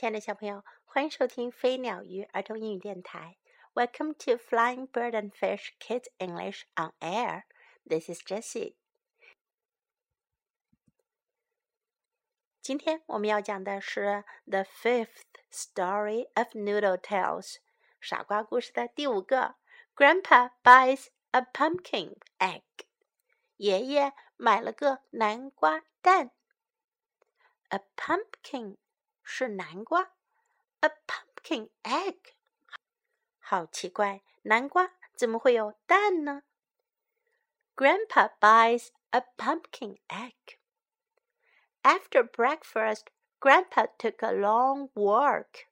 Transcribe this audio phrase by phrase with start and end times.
[0.00, 3.36] 亲爱的小朋友，欢迎收听飞鸟鱼儿童英语电台。
[3.74, 7.42] Welcome to Flying Bird and Fish Kids English on Air.
[7.86, 8.76] This is Jessie.
[12.62, 17.56] 今天我们要讲的是 The Fifth Story of Noodle Tales，
[18.00, 19.56] 傻瓜故事的第五个。
[19.94, 22.62] Grandpa buys a pumpkin egg。
[23.58, 26.30] 爷爷买了个南瓜蛋。
[27.68, 28.78] A pumpkin
[29.29, 30.13] 是南瓜，
[30.81, 32.17] a pumpkin egg，
[33.39, 36.43] 好奇怪，南瓜怎么会有蛋呢？
[37.75, 40.57] Grandpa buys a pumpkin egg.
[41.81, 43.07] After breakfast,
[43.39, 45.65] Grandpa took a long walk.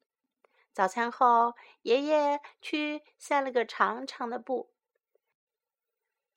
[0.74, 4.72] 早餐后，爷爷去散了个长长的步。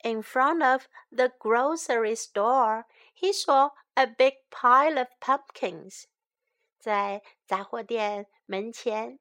[0.05, 2.85] In front of the grocery store,
[3.15, 6.05] he saw a big pile of pumpkins.
[6.81, 9.19] 在杂货店门前，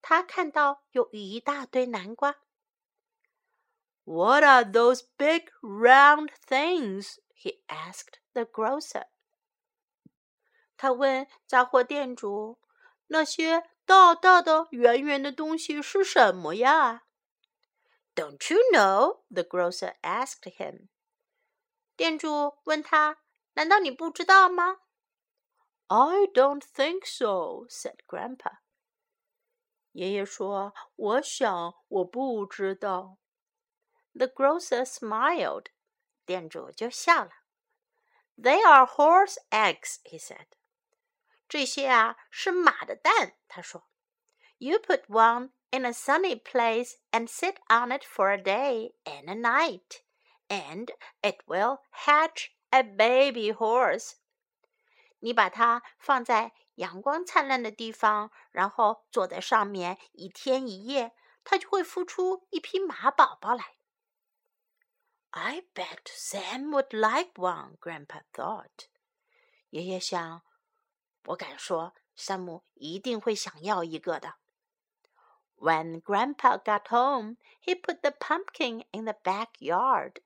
[0.00, 2.36] 他看到有一大堆南瓜。
[4.04, 7.16] What are those big round things?
[7.34, 9.06] he asked the grocer.
[10.76, 12.58] 他问杂货店主：“
[13.08, 17.02] 那些大大的、圆圆的东西是什么呀？”“
[18.14, 20.88] Don't you know?” the grocer asked him.
[21.96, 23.18] 店主问他：“
[23.54, 24.80] 难道你不知道吗？”
[25.88, 28.58] I don't think so," said Grandpa.
[29.92, 33.18] 爷爷说：“我想我不知道。”
[34.14, 35.66] The grocer smiled.
[36.24, 37.30] 店主就笑了。
[38.36, 40.46] They are horse eggs, he said.
[41.48, 43.88] 这些啊是马的蛋，他说。
[44.58, 49.34] You put one in a sunny place and sit on it for a day and a
[49.34, 50.02] night,
[50.48, 50.90] and
[51.22, 54.14] it will hatch a baby horse.
[55.19, 63.75] 你把它放在阳光灿烂的地方，然后坐在上面一天一夜，它就会孵出一匹马宝宝来。
[65.31, 68.87] I bet Sam would like one, Grandpa thought.
[69.69, 70.41] 爷爷想，
[71.25, 74.35] 我敢说，山姆一定会想要一个的。
[75.57, 80.21] When Grandpa got home, he put the pumpkin in the backyard.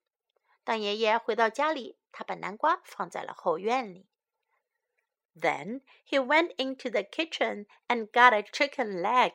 [0.64, 4.08] 当爷爷回到家里，他把南瓜放在了后院里。
[5.35, 9.33] then he went into the kitchen and got a chicken leg,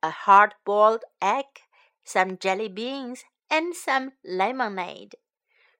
[0.00, 1.46] a hard boiled egg,
[2.04, 5.14] some jelly beans, and some lemonade.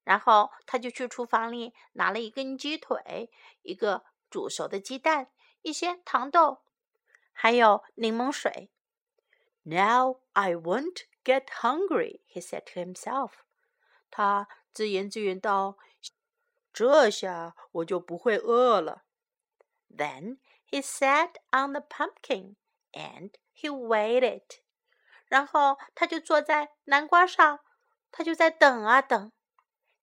[0.02, 3.30] 然后他就去厨房里拿了一根鸡腿、
[3.62, 5.30] 一个煮熟的鸡蛋、
[5.62, 6.62] 一些糖豆，
[7.32, 8.70] 还有柠檬水。
[9.62, 13.32] Now I won't get hungry, he said to himself.
[14.10, 15.76] 他自言自语道：“
[16.72, 19.03] 这下我就不会饿了。””
[19.88, 22.56] Then he sat on the pumpkin
[22.92, 24.42] and he waited.
[25.26, 27.60] 然后他就坐在南瓜上，
[28.10, 29.32] 他就在等啊等。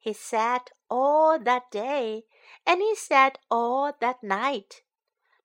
[0.01, 2.25] He sat all that day
[2.63, 4.83] and he sat all that night.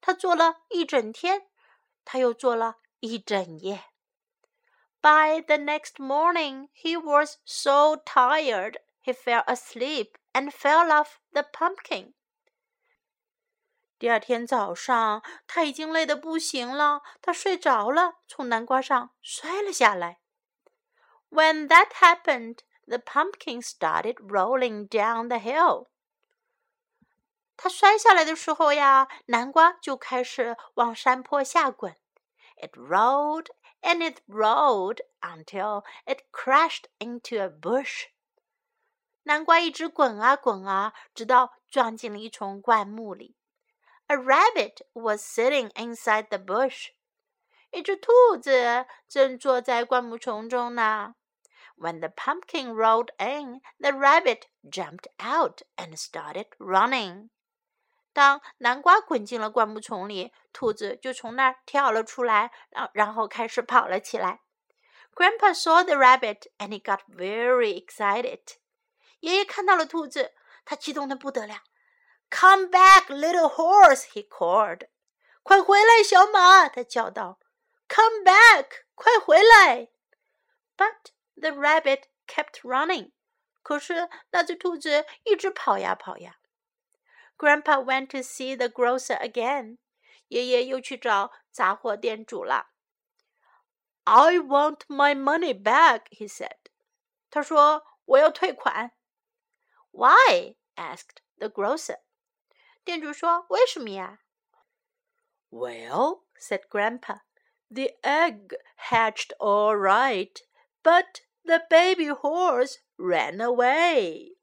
[0.01, 1.49] 他坐了一整天，
[2.05, 3.85] 他又坐了一整夜。
[5.01, 12.15] By the next morning, he was so tired he fell asleep and fell off the pumpkin.
[13.99, 20.19] 第二天早上，他已经累得不行了，他睡着了，从南瓜上摔了下来。
[21.31, 25.87] When that happened, the pumpkin started rolling down the hill.
[27.57, 31.97] 他摔下来的时候呀，南瓜就开始往山坡下滚。
[32.57, 33.47] It rolled
[33.83, 38.07] and it rolled until it crashed into a bush.
[39.23, 43.37] 南瓜一直滚啊滚啊，直到撞进了一丛灌木里。
[44.09, 46.91] a rabbit was sitting inside the bush.
[47.71, 51.15] 一只兔子正坐在灌木丛中呢。
[51.77, 57.31] When the pumpkin rolled in, the rabbit jumped out and started running.
[58.13, 64.43] 当南瓜滚进了灌木丛里，兔子就从那儿跳了出来，然然后开始跑了起来。
[65.15, 68.41] Grandpa saw the rabbit and he got very excited.
[69.21, 70.35] 爷爷看到了兔子，
[70.65, 71.63] 他激动的不得了。
[72.31, 74.13] Come back, little horse!
[74.15, 74.89] he called.
[75.43, 76.69] 快回来，小马！
[76.69, 77.39] 他叫道。
[77.89, 78.85] Come back!
[78.95, 79.89] 快回来！
[80.77, 83.13] But the rabbit kept running.
[83.63, 86.37] 可是那只兔子一直跑呀跑呀。
[87.37, 89.79] Grandpa went to see the grocer again.
[90.29, 92.69] 爷爷又去找杂货店主了。
[94.05, 96.57] I want my money back, he said.
[97.31, 98.93] 他说我要退款。
[99.91, 100.57] Why?
[100.77, 101.99] asked the grocer.
[102.88, 104.20] 店主说：“为什么呀？”
[105.52, 107.20] Well, said Grandpa.
[107.70, 108.56] The egg
[108.90, 110.32] hatched all right,
[110.82, 114.38] but the baby horse ran away.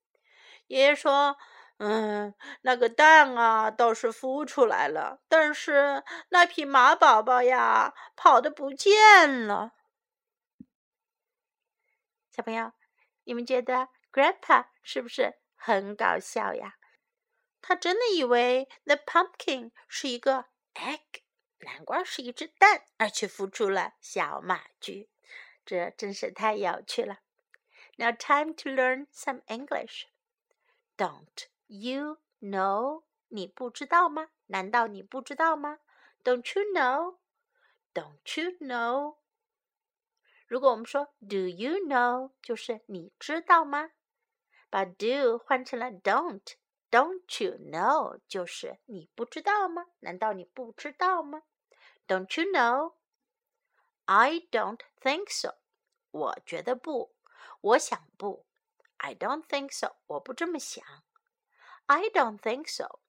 [0.67, 1.39] 爷爷说
[1.81, 9.73] ：“嗯，那个蛋啊倒是孵出来了，但是那匹马宝宝呀跑的不见了。”
[12.31, 12.73] 小朋友，
[13.23, 16.75] 你们觉得 Grandpa 是不是很搞笑呀？
[17.64, 20.46] 他真的以为 the pumpkin 是一个
[20.76, 21.22] egg，
[21.60, 25.10] 南瓜是一只蛋，而且孵出了小马驹。
[25.66, 27.20] 这真是太有趣了。
[27.98, 30.06] Now time to learn some English.
[30.98, 33.04] Don't you know？
[33.28, 34.30] 你不知道吗？
[34.48, 35.80] 难道你不知道吗？
[36.24, 39.18] Don't you know？Don't you know？
[40.48, 42.32] 如果我们说 Do you know？
[42.42, 43.92] 就是你知道吗？
[44.72, 45.92] 把 do 换成了
[46.94, 48.20] don't，Don't you know？
[48.28, 49.86] 就是你不知道吗？
[50.00, 51.44] 难道你不知道吗？
[52.08, 55.56] Don't you know？I don't think so。
[56.12, 57.16] 我觉得不，
[57.62, 58.46] 我想不。
[58.98, 59.96] I don't think so。
[60.08, 60.84] 我不这么想。
[61.86, 63.00] I don't think so.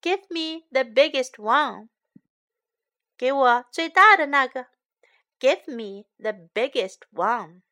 [0.00, 1.88] Give me the biggest one.
[3.16, 4.68] 给我最大的那个。
[5.38, 7.62] Give me the biggest one.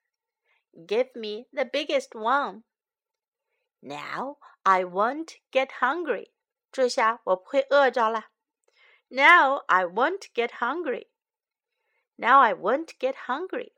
[0.73, 2.65] Give me the biggest one.
[3.81, 6.33] Now I won't get hungry.
[6.73, 8.31] 这下我不会饿着了。
[9.09, 11.09] Now I won't get hungry.
[12.17, 13.73] Now I won't get hungry.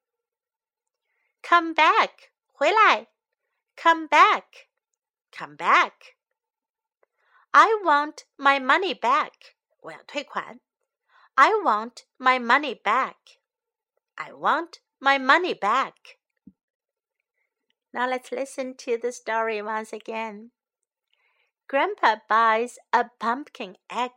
[1.42, 2.30] Come back.
[2.52, 3.08] 回来。
[3.76, 4.68] Come back.
[5.30, 6.16] Come back.
[7.50, 9.54] I want my money back.
[9.80, 10.60] 我要退款。
[11.34, 13.16] I want my money back.
[14.14, 16.18] I want my money back.
[17.93, 20.51] Now let's listen to the story once again.
[21.67, 24.11] Grandpa buys a pumpkin egg.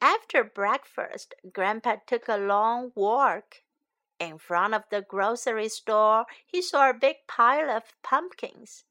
[0.00, 3.62] After breakfast, Grandpa took a long walk.
[4.20, 8.84] In front of the grocery store, he saw a big pile of pumpkins.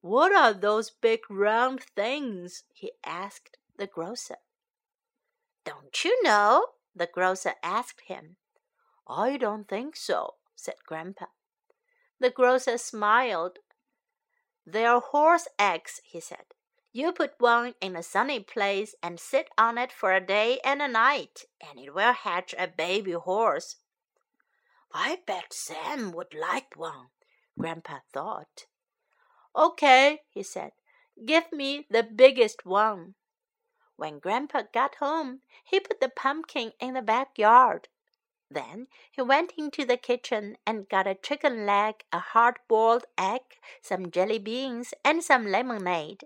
[0.00, 2.64] What are those big round things?
[2.72, 4.38] he asked the grocer.
[5.64, 6.66] Don't you know?
[6.94, 8.36] the grocer asked him.
[9.06, 11.26] I don't think so, said Grandpa.
[12.20, 13.58] The grocer smiled.
[14.66, 16.44] They're horse eggs, he said.
[16.92, 20.82] You put one in a sunny place and sit on it for a day and
[20.82, 23.76] a night, and it will hatch a baby horse.
[24.92, 27.08] I bet Sam would like one,
[27.58, 28.66] Grandpa thought.
[29.56, 30.72] Okay, he said.
[31.24, 33.14] Give me the biggest one.
[33.96, 37.88] When Grandpa got home, he put the pumpkin in the backyard.
[38.50, 43.42] Then he went into the kitchen and got a chicken leg, a hard boiled egg,
[43.80, 46.24] some jelly beans, and some lemonade.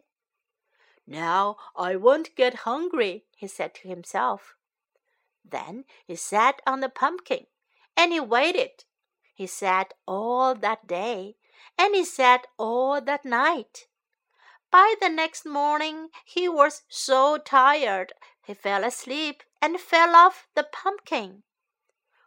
[1.06, 4.56] Now I won't get hungry, he said to himself.
[5.44, 7.46] Then he sat on the pumpkin
[7.94, 8.84] and he waited.
[9.34, 11.36] He sat all that day
[11.76, 13.86] and he sat all that night.
[14.70, 20.64] By the next morning he was so tired he fell asleep and fell off the
[20.64, 21.42] pumpkin.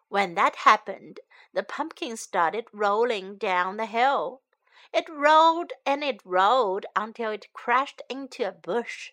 [0.10, 1.20] When that happened,
[1.54, 4.42] the pumpkin started rolling down the hill.
[4.94, 9.12] It rolled and it rolled until it crashed into a bush.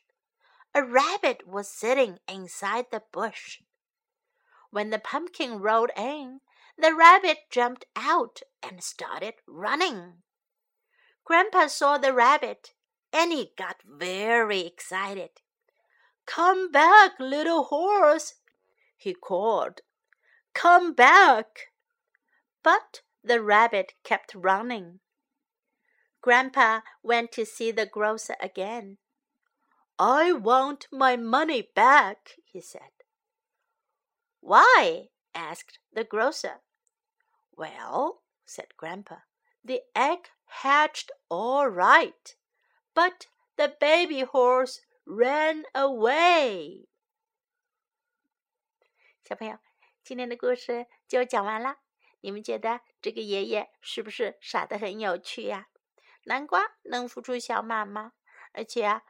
[0.74, 3.60] A rabbit was sitting inside the bush.
[4.70, 6.40] When the pumpkin rolled in,
[6.76, 10.22] the rabbit jumped out and started running.
[11.24, 12.72] Grandpa saw the rabbit
[13.12, 15.30] and he got very excited.
[16.26, 18.34] Come back, little horse,
[18.96, 19.80] he called.
[20.53, 21.71] Come back.
[22.63, 24.99] But the rabbit kept running.
[26.21, 28.97] Grandpa went to see the grocer again.
[29.97, 32.91] I want my money back, he said.
[34.39, 35.09] Why?
[35.35, 36.61] asked the grocer.
[37.55, 39.17] Well, said Grandpa,
[39.63, 42.35] the egg hatched all right,
[42.93, 46.87] but the baby horse ran away.
[49.23, 49.59] 小朋友，
[50.04, 51.78] 今天的故事就讲完了。
[52.20, 55.68] 你们觉得这个爷爷是不是傻得很有趣呀？
[56.24, 58.12] 南瓜能孵出小马吗？
[58.52, 59.02] 而且啊，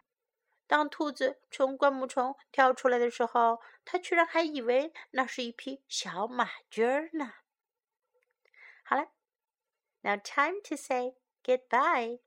[0.69, 7.35] 当兔子从灌木丛跳出来的时候，它居然还以为那是一匹小马驹儿呢。
[8.85, 9.09] 好了
[10.03, 12.21] ，Now time to say goodbye.